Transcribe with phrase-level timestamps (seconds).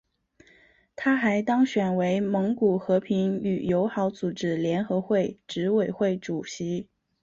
[0.95, 6.87] 他还当选为蒙古和平与友好组织联合会执委会主席。